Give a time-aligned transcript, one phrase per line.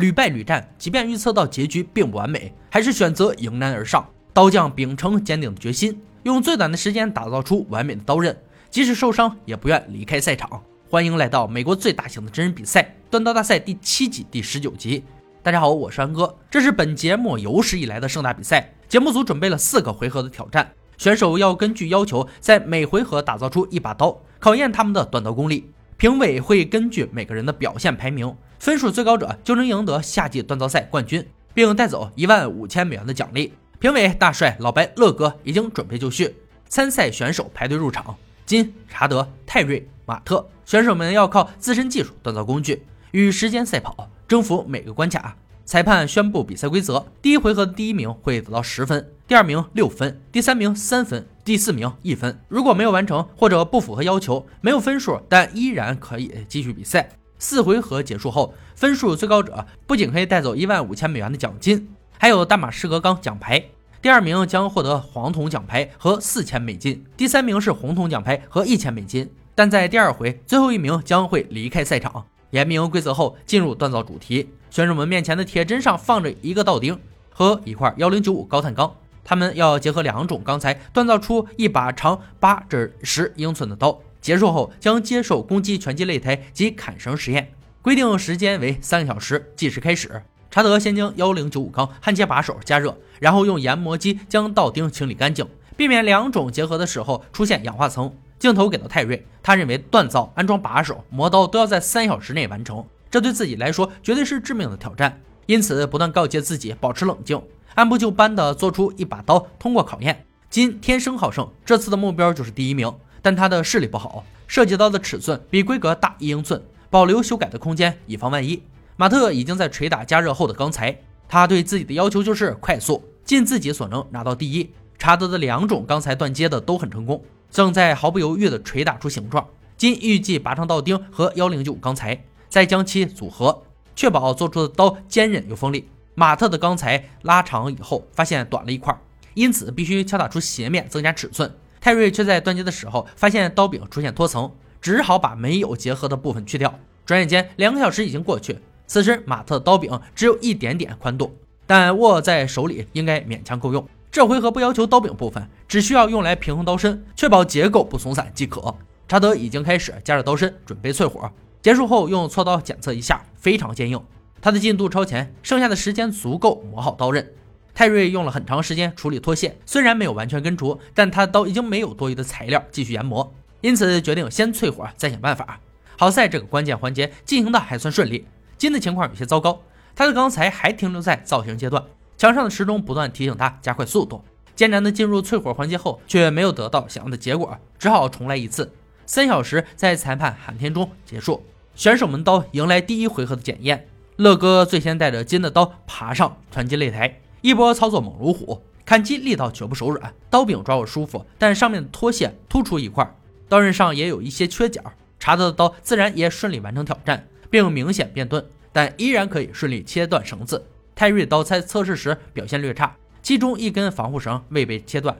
[0.00, 4.08] 屡败屡战，即便预测到结局并不完美，还是选择迎难而上。
[4.32, 8.34] 刀匠秉承坚定的决心，用最短的时间打造出完美的刀刃，
[8.70, 10.62] 即使受伤也不愿离开赛场。
[10.88, 15.04] 欢迎来到美国最大型的真人比赛——断刀大赛第七季第十九集。
[15.42, 18.72] 大家好，我是安哥，这是本节目有史以来的盛大比赛。
[18.88, 25.70] 节目组准备了四个回合的挑战，选手要根据要求在每回合打造出一把刀，考验他们的断刀功力。
[25.96, 33.54] 评委会根据每个人的表现排名，分数最高者就能赢得夏季锻造赛冠军，并带走一万五千美元的奖励。
[33.78, 36.36] 评委大帅老白乐哥已经准备就绪，
[36.68, 38.14] 参赛选手排队入场。
[38.44, 45.34] 金、查德、泰瑞、马特选手们要靠自身技术锻造工具，与时间赛跑，征服每个关卡。
[45.64, 52.38] 裁判宣布比赛规则：第一回合的第一名会得到十分，第二名六分，第三名三分，第四名一分。
[52.48, 57.08] 如果没有完成或者不符合要求，没有分数，但依然可以继续比赛。
[57.40, 63.64] 四回合结束后，分数最高者不仅可以带走一万五千美元的奖金，还有大马士革钢奖牌。
[64.02, 69.28] 第二名将获得黄铜奖牌和四千美金，第三名是红铜奖牌和一千美金。
[69.54, 72.24] 但在第二回，最后一名将会离开赛场。
[72.50, 74.50] 严明规则后，进入锻造主题。
[74.70, 76.98] 选手们面前的铁砧上放着一个道钉
[77.30, 83.98] 和一块幺零九五高碳钢，他们要结合两种钢材锻造出一把长八至十英寸的刀。
[84.20, 90.22] 结束后将接受攻击拳击擂台及砍绳实验，规定时间为三个小时，计时开始。
[90.50, 98.12] 查德先将幺零九五钢焊接把手加热，然后用研磨机将道钉清理干净，避免两种结合的时候出现氧化层。
[98.38, 102.84] 镜头给到泰瑞，他认为锻造、安装把手、磨刀都要在三小时内完成。
[103.10, 107.40] 这对自己来说绝对是致命的挑战，因此不断告诫自己保持冷静，
[107.74, 110.24] 按部就班地做出一把刀，通过考验。
[110.48, 118.62] 金天生好胜，这次的目标就是第一名，但他的视力不好，涉及到的尺寸比规格大一英寸，保留修改的空间，以防万一。
[118.96, 120.96] 马特已经在捶打加热后的钢材，
[121.28, 124.70] 他对自己的要求就是快速，尽自己所能拿到第一。
[124.98, 129.46] 查德的两种钢材断接的都很成功，正在毫不犹豫地捶打出形状。
[129.76, 132.24] 金预计拔上道钉和幺零九钢材。
[132.50, 133.62] 再将其组合，
[133.94, 135.88] 确保做出的刀坚韧又锋利。
[136.16, 138.92] 马特的钢材拉长以后，发现短了一块，
[139.34, 141.48] 因此必须敲打出斜面增加尺寸。
[141.80, 146.78] 泰瑞却在断接的时候发现刀柄出现脱层，只好把没有结合的部分去掉。
[147.06, 148.58] 转眼间，两个小时已经过去。
[148.86, 151.34] 此时，马特的刀柄只有一点点宽度，
[151.66, 153.88] 但握在手里应该勉强够用。
[154.10, 158.74] 这回合不要求刀柄部分，只需要用来平衡刀身，确保结构不松散即可。
[159.08, 161.30] 查德已经开始加热刀身，准备淬火。
[161.62, 164.00] 结束后用锉刀检测一下，非常坚硬。
[164.40, 167.32] 他的进度超前，剩下的时间足够磨好刀刃。
[167.74, 175.60] 泰瑞用了很长时间处理脱屑，虽然没有完全根除，但他的刀已经没有多余的材料继续研磨，因此决定先淬火再想办法。
[175.96, 178.26] 好在这个关键环节进行的还算顺利。
[178.56, 179.62] 金的情况有些糟糕，
[179.94, 181.82] 他的钢材还停留在造型阶段，
[182.16, 184.22] 墙上的时钟不断提醒他加快速度。
[184.54, 188.70] 艰难的进入淬火环节后，却没有得到想要的结果，只好重来一次。
[189.06, 191.42] 三小时在裁判喊天中结束，
[191.74, 193.86] 选手们刀迎来第一回合的检验。
[194.16, 203.14] 乐哥最先带着金的刀爬上传击擂台，一波操作猛如虎，砍击力道绝不手软，刀柄抓握舒服，但上面的脱线突出一块，
[203.48, 204.82] 刀刃上也有一些缺角。
[205.18, 210.66] 查德的刀自然也顺利完成挑战，并明显变钝，但依然可以顺利切断绳子。
[210.94, 215.16] 泰瑞刀在测试时表现略差，其中一根防护绳未被切断，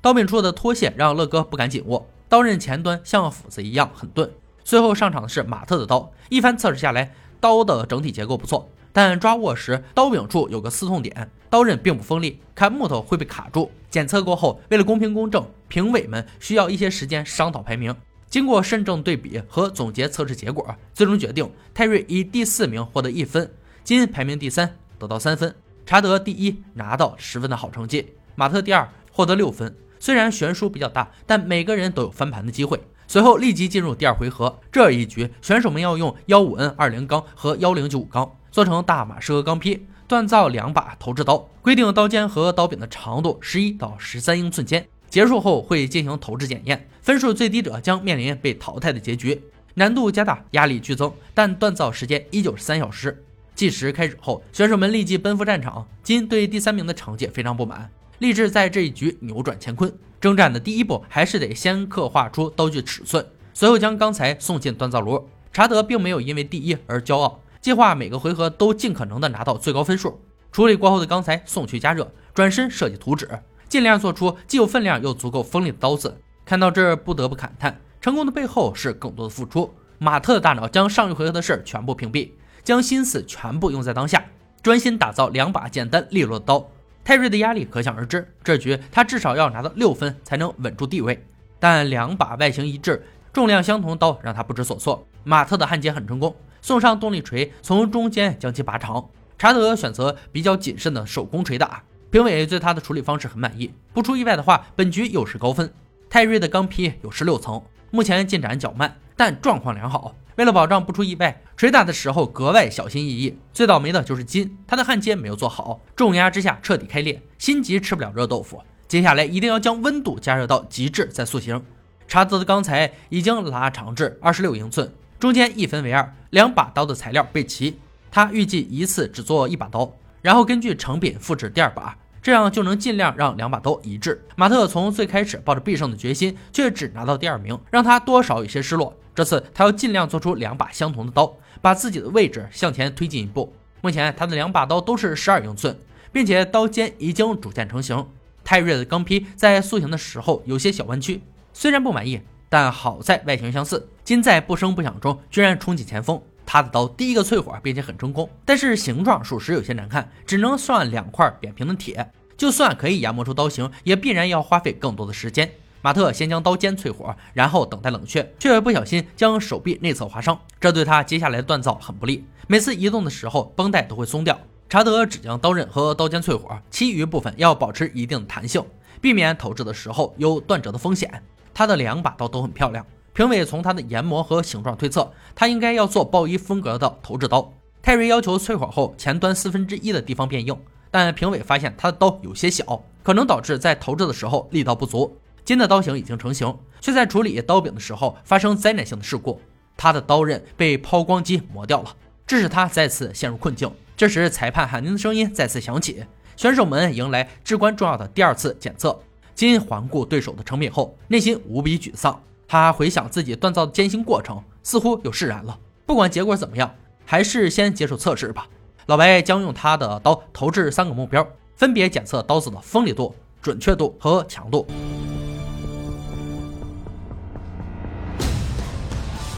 [0.00, 2.08] 刀柄处的脱线让乐哥不敢紧握。
[2.28, 4.30] 刀刃前端像斧子一样很钝。
[4.62, 13.70] 最后上场的是马特的刀，一番测试下来，刀的整体结构不错，但抓握时刀柄处有个刺痛点，刀刃并不锋利，砍木头会被卡住。
[13.88, 17.94] 检测过后，为了公平公正，评委们需要一些时间商讨排名。
[18.28, 23.50] 经过慎重对比和总结测试结果，最终决定泰瑞以第四名获得一分，
[23.82, 29.76] 金排名第三得到三分，查德第一拿到十分的好成绩，马特第二获得六分。
[29.98, 32.80] 虽然悬殊比较大，但每个人都有翻盘的机会。
[33.08, 44.86] 随后立即进入第二回合，这一局选手们要用幺五 N 二零钢和幺零九五钢做成大马士革钢坯，锻造两把投掷刀，规定刀尖和刀柄的长度十一到十三英寸间。
[45.08, 49.42] 结束后会进行投掷检验，分数最低者将面临被淘汰的结局，
[49.74, 53.24] 难度加大，压力剧增，但锻造时间依旧是三小时。
[53.54, 55.86] 计时开始后，选手们立即奔赴战场。
[56.02, 57.90] 金对第三名的成绩非常不满。
[58.18, 59.92] 立志在这一局扭转乾坤。
[60.20, 65.28] 征战的第一步还是得先刻画出刀具尺寸，随后将钢材送进锻造炉。
[65.52, 70.20] 查德并没有因为第一而骄傲，计划每个回合都尽可能的拿到最高分数。
[70.50, 73.28] 处理过后的钢材送去加热，转身设计图纸，
[73.68, 76.20] 尽量做出既有分量又足够锋利的刀子。
[76.44, 79.72] 看到这，不得不感叹，成功的背后是更多的付出。
[79.98, 82.30] 马特的大脑将上一回合的事儿全部屏蔽，
[82.64, 84.24] 将心思全部用在当下，
[84.62, 86.68] 专心打造两把简单利落的刀。
[87.04, 91.24] 泰瑞的压力可想而知，这局他至少要拿到六分才能稳住地位。
[91.58, 95.06] 但两把外形一致、重量相同的刀让他不知所措。
[95.22, 99.08] 马特的焊接很成功，送上动力锤，从中间将其拔长。
[99.38, 103.72] 查德选择比较谨慎的手工锤打，评委对他的处理方式很满意。
[103.92, 105.72] 不出意外的话，本局又是高分。
[106.10, 110.14] 泰瑞的钢坯有十六层，目前进展较慢，但状况良好。
[110.36, 113.38] 为了保障不出意外，锤打的时候格外小心翼翼。
[113.52, 118.62] 最倒霉的就是金，他的焊接没有做好，重压之下彻底开裂，心急吃不了热豆腐。
[118.88, 121.62] 接下来一定要将温度加热到极致再塑形。
[122.08, 127.78] 查德的钢材已经拉长至二十六英寸，中间一分为二，两把刀的材料备齐。
[128.10, 134.24] 他预计一次只做一把刀，然后根据成品复制第二把，这样就能尽量让两把刀一致。
[134.34, 138.96] 马特从最开始抱着必胜的决心，却只拿到第二名，让他多少有些失落。
[139.14, 143.52] 这次他要尽量做出两把相同的刀，把自己的位置向前推进一步。
[143.82, 145.78] 目前他的两把刀都是十二英寸，
[146.10, 148.06] 并且刀尖已经逐渐成型。
[148.42, 151.20] 泰瑞的钢坯在塑形的时候有些小弯曲，
[151.52, 153.88] 虽然不满意，但好在外形相似。
[154.04, 162.10] 金在不声不响中居然冲进前锋，他的刀第一个淬火，并且很成功，但是形状属实有些难看，只能算两块扁平的铁。
[162.36, 165.50] 就算可以研磨出刀形，也必然要花费更多的时间。
[165.82, 172.24] 马特先将刀尖淬火，然后等待冷却，却不小心将手臂内侧划伤，这对他接下来的锻造很不利。
[172.48, 174.38] 每次移动的时候，绷带都会松掉。
[174.68, 178.64] 查德只将刀刃和刀尖淬火，其余部分要保持一定的弹性，
[179.00, 181.22] 避免投掷的时候有断折的风险。
[181.52, 187.52] 他的两把刀都很漂亮，评委从他的研磨和形状推测，他应该要做鲍伊风格的投掷刀。
[187.82, 190.56] 泰瑞要求淬火后前端四分之一的地方变硬，
[190.90, 195.16] 但评委发现他的刀有些小，可能导致在投掷的时候力道不足。
[195.44, 199.40] 金的刀型已经成型，却在处理刀柄的时候发生灾难性的事故，
[199.76, 203.70] 他的刀刃被抛光机磨掉了，致使他再次陷入困境。
[203.96, 206.04] 这时，裁判喊停的声音再次响起，
[206.36, 209.00] 选手们迎来至关重要的第二次检测。
[209.34, 212.20] 金环顾对手的成品后，内心无比沮丧。
[212.46, 215.58] 他回想自己锻造的艰辛过程，似乎又释然了。
[215.86, 216.74] 不管结果怎么样，
[217.04, 218.46] 还是先接受测试吧。
[218.86, 224.66] 老白将用他的刀投掷三个目标，分别检测刀子的锋利度、准确度和强度。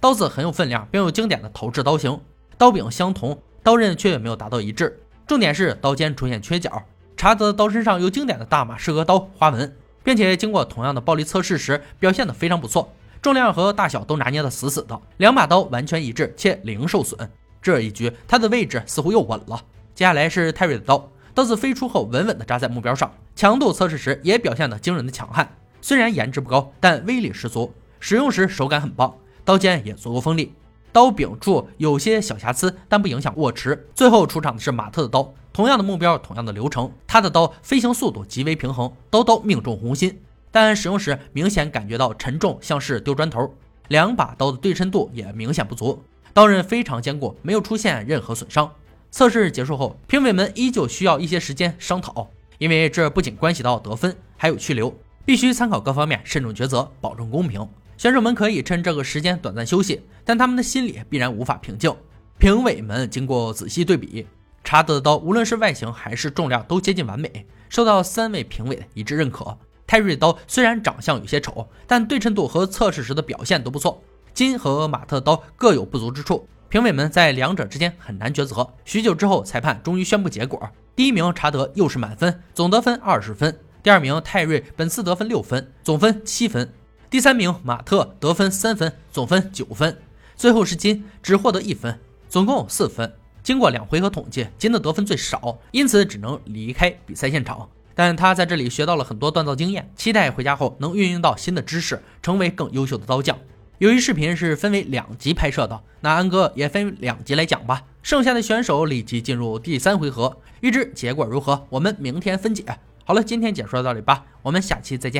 [0.00, 2.18] 刀子很有分量，并有经典的投掷刀型，
[2.56, 3.38] 刀柄相同。
[3.62, 6.82] 刀刃却没有达到一致，重点是刀尖出现缺角。
[7.16, 17.30] 查德的刀身上有经典的大马士革刀花纹，并且经过同样的暴力测试时表现得非常不错，重量和大小都拿捏得死死的，两把刀完全一致且零受损。
[17.60, 19.62] 这一局他的位置似乎又稳了。
[19.94, 25.48] 接下来是泰瑞的刀，刀子飞出后稳稳地扎在目标上，强度测试时也表现得惊人的强悍。
[25.80, 29.14] 虽然颜值不高，但威力十足，使用时手感很棒，
[29.44, 30.52] 刀尖也足够锋利。
[30.92, 33.88] 刀柄处有些小瑕疵，但不影响握持。
[33.94, 36.92] 最后出场的是马特的刀，同样的目标，同样的流程。
[37.06, 43.54] 他的刀飞行速度极为平衡，刀刀命中红心，但使用时明显感觉到沉重，像是丢砖头。
[43.88, 46.02] 两把刀的对称度也明显不足，
[46.34, 48.70] 刀刃非常坚固，没有出现任何损伤。
[49.10, 57.66] 测试结束后，评委们依旧需要一些时间商讨，因为这不仅关系到得分，还有去留，必须参考各方面，慎重抉择，保证公平。
[58.02, 61.94] 选手们可以趁这个时间短暂休息，但他们的心里必然无法平静。
[62.36, 64.26] 评委们经过仔细对比，
[64.64, 69.56] 查德的刀无论是外形还是重量都接近完美，受到三位评委的一致认可。
[69.86, 74.02] 泰瑞的刀虽然长相有些丑，但对称度和测试时的表现都不错。
[74.34, 78.68] 金和马特的刀各有不足之处，评委们在两者之间很难抉择。
[78.84, 80.60] 许久之后，裁判终于宣布结果：
[80.96, 86.68] 第一名查德又是满分，总得分二十分；第二名泰瑞本次得分六分，总分七分。
[87.12, 89.98] 第三名马特得分三分，总分九分。
[90.34, 93.12] 最后是金，只获得一分，总共四分。
[93.42, 97.68] 经过两回合统计，金的得分最少，因此只能离开比赛现场。
[97.94, 103.38] 但他在这里学到了很多锻造经验，期待回家后能运用到新的知识，成为更优秀的刀匠。
[103.76, 107.82] 由于视频是分为两集拍摄的，那安哥也分两集来讲吧。
[108.02, 112.64] 剩下的选手立即进入第三回合，预知结果如何，我们明天分解。
[113.04, 115.10] 好了，今天解说到这里吧，我们下期再见。